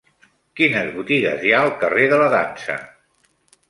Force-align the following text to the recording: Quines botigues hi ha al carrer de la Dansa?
Quines 0.59 0.89
botigues 0.95 1.45
hi 1.45 1.53
ha 1.53 1.61
al 1.69 1.71
carrer 1.85 2.11
de 2.17 2.23
la 2.25 2.35
Dansa? 2.39 2.83